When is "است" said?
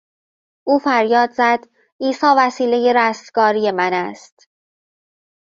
3.93-4.47